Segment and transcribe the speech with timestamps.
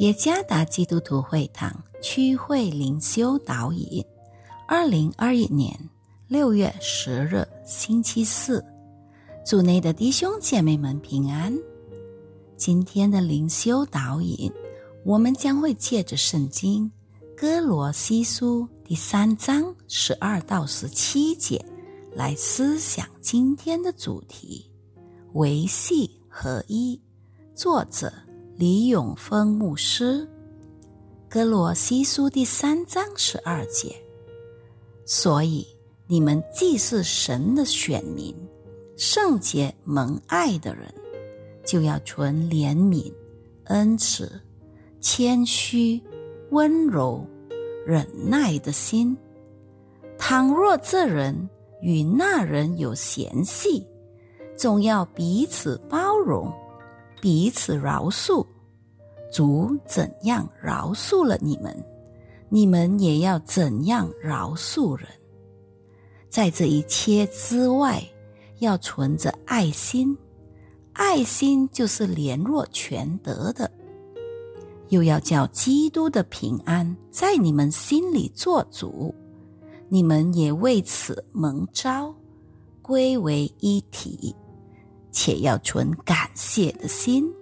[0.00, 1.70] 耶加达基督徒会堂
[2.00, 4.02] 区会灵修导引，
[4.66, 5.78] 二零二一年
[6.26, 8.64] 六月十日星期四，
[9.44, 11.54] 组内的弟兄姐妹们平安。
[12.56, 14.50] 今天的灵修导引，
[15.04, 16.90] 我们将会借着圣经
[17.38, 21.62] 《哥罗西书》第三章十二到十七节
[22.14, 24.64] 来思想今天的主题：
[25.34, 26.98] 维系合一。
[27.54, 28.10] 作者。
[28.60, 30.20] 李永峰牧师，
[31.30, 33.96] 《哥罗西书》第三章十二节。
[35.06, 35.66] 所以
[36.06, 38.36] 你们既是神的选民，
[38.98, 40.94] 圣洁蒙爱的人，
[41.64, 43.10] 就要存怜悯、
[43.68, 44.30] 恩慈、
[45.00, 45.98] 谦虚、
[46.50, 47.26] 温柔、
[47.86, 49.16] 忍耐的心。
[50.18, 51.48] 倘若这人
[51.80, 53.86] 与那人有嫌隙，
[54.54, 56.52] 总要彼此包容。
[57.20, 58.46] 彼此饶恕，
[59.30, 61.76] 主怎样饶恕了你们，
[62.48, 65.06] 你们也要怎样饶恕人。
[66.28, 68.02] 在这一切之外，
[68.60, 70.16] 要存着爱心，
[70.92, 73.70] 爱心就是联络全德的。
[74.88, 79.14] 又要叫基督的平安在你们心里做主，
[79.88, 82.14] 你们也为此蒙召，
[82.82, 84.34] 归为一体。
[85.12, 87.32] 且要存感谢的心，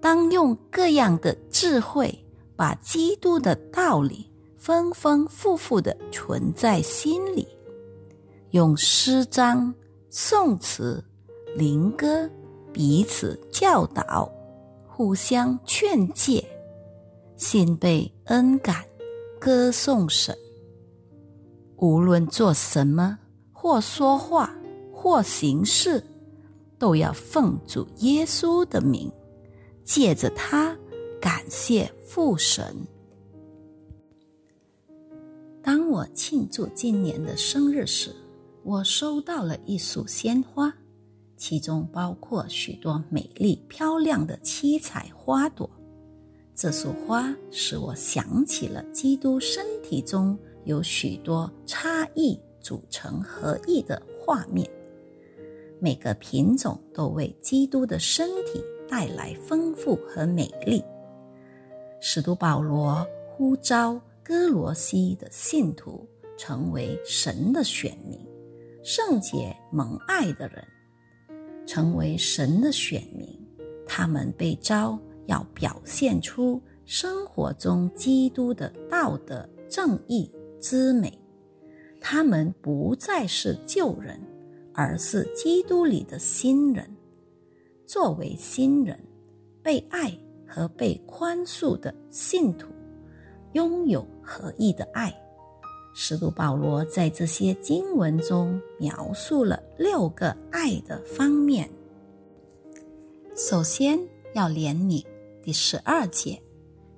[0.00, 2.12] 当用各样的智慧，
[2.54, 7.48] 把基督的道理丰丰富富的存在心里，
[8.50, 9.74] 用诗章、
[10.10, 11.02] 颂词、
[11.56, 12.28] 灵歌
[12.72, 14.30] 彼此教导，
[14.86, 16.44] 互相劝诫，
[17.36, 18.84] 心被恩感，
[19.40, 20.36] 歌颂神。
[21.76, 23.18] 无论做什么，
[23.52, 24.54] 或说话，
[24.92, 26.02] 或行事。
[26.84, 29.10] 都要奉主耶稣的名，
[29.84, 30.76] 借着他
[31.18, 32.76] 感谢父神。
[35.62, 38.14] 当我庆祝今年的生日时，
[38.62, 40.70] 我收到了一束鲜花，
[41.38, 45.70] 其中包括许多美丽漂亮的七彩花朵。
[46.54, 54.70] 这束花使我想起了基督身体中有许多差异组成合一的画面。
[55.80, 60.82] 每个品种都为基督的身体带来丰富和美丽。
[62.00, 68.18] 使徒保罗呼召哥罗西的信徒成为神的选民，
[68.82, 70.64] 圣洁蒙爱的人，
[71.66, 73.28] 成为神的选民。
[73.86, 80.30] 他们被召要表现出生活中基督的道德正义
[80.60, 81.18] 之美。
[82.00, 84.18] 他们不再是旧人。
[84.74, 86.84] 而是基督里的新人，
[87.86, 88.98] 作为新人，
[89.62, 90.12] 被爱
[90.46, 92.66] 和被宽恕的信徒，
[93.52, 95.14] 拥有合一的爱。
[95.94, 101.70] 使徒保罗在这些经文中描述了六个爱的方面。
[103.36, 103.96] 首先
[104.32, 105.04] 要怜悯，
[105.40, 106.42] 第十二节，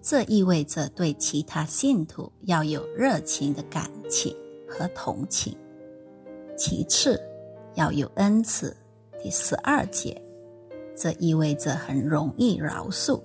[0.00, 4.32] 这意味着对其他信徒要有热情的感情
[4.68, 5.56] 和同情。
[6.56, 7.20] 其次，
[7.74, 8.76] 要有恩慈，
[9.22, 10.20] 第十二节，
[10.96, 13.20] 这意味着很容易饶恕，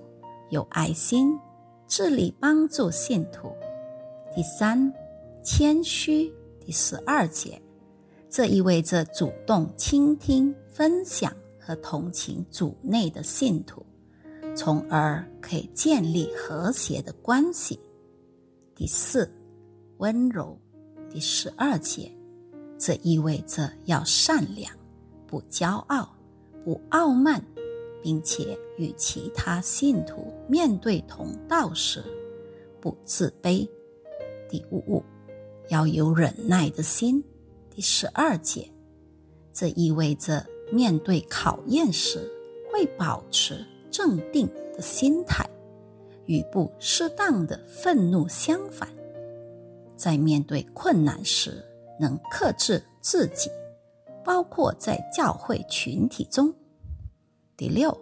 [0.50, 1.38] 有爱心，
[1.86, 3.52] 致力帮助信徒。
[4.34, 4.92] 第三，
[5.44, 6.32] 谦虚，
[6.64, 7.60] 第十二节，
[8.28, 13.84] 这意味着主动倾听、分享和同情主内的信徒，
[14.56, 17.78] 从而可以建立和谐的关系。
[18.74, 19.30] 第四，
[19.98, 20.58] 温柔，
[21.08, 22.10] 第十二节。
[22.80, 24.72] 这意味着要善良，
[25.26, 26.16] 不骄傲，
[26.64, 27.44] 不傲慢，
[28.02, 32.02] 并且与其他信徒面对同道时
[32.80, 33.68] 不自卑。
[34.48, 35.04] 第五，
[35.68, 37.22] 要有忍耐的心。
[37.68, 38.66] 第十二节，
[39.52, 42.26] 这意味着面对考验时
[42.72, 45.46] 会保持镇定的心态，
[46.24, 48.88] 与不适当的愤怒相反，
[49.96, 51.62] 在面对困难时。
[52.00, 53.50] 能克制自己，
[54.24, 56.50] 包括在教会群体中。
[57.58, 57.94] 第六，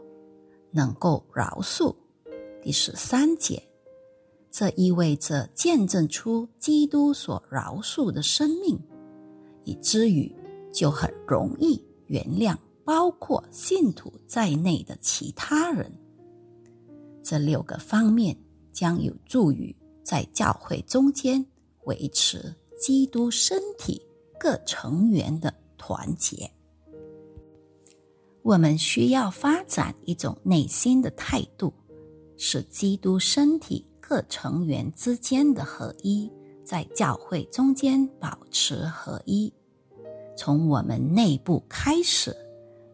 [0.71, 1.93] 能够饶恕。
[2.63, 3.61] 第十三节，
[4.53, 8.79] 这意味着见证出基督所饶恕的生命，
[9.65, 10.33] 以至于
[10.73, 15.93] 就很容易原谅包括信徒在内的其他人。
[17.21, 18.37] 这六个方面
[18.73, 19.75] 将有助于
[20.05, 21.45] 在教会中间
[21.85, 22.55] 维持。
[22.79, 24.01] 基督身体
[24.39, 26.49] 各成员的团结，
[28.43, 31.75] 我们需要发展一种内心的态度，
[32.37, 36.31] 使基督身体各成员之间的合一，
[36.65, 39.53] 在教会中间保持合一。
[40.37, 42.35] 从我们内部开始，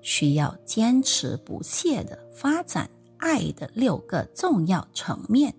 [0.00, 5.54] 需要坚持不懈的发展爱的六个重要层面。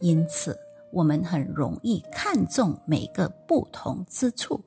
[0.00, 0.58] 因此，
[0.94, 4.58] 我们很容易看重每个不同之处，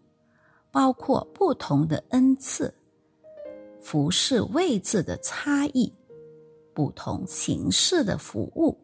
[0.69, 2.71] 包括不同的恩赐、
[3.81, 5.91] 服饰位置的差异、
[6.73, 8.77] 不同形式的服务，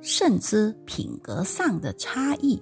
[0.00, 2.60] 甚至品格上的差异。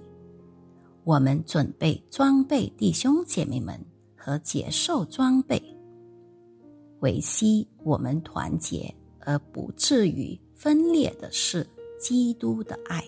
[1.03, 3.77] 我们准备装备弟兄姐妹们。
[4.23, 5.59] 和接受装备，
[6.99, 11.67] 维系我们团结而不至于分裂的是
[11.99, 13.03] 基督的爱。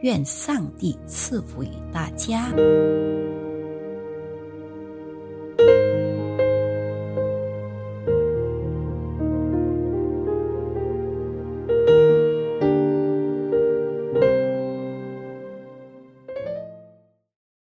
[0.00, 2.52] 愿上帝赐福于大家。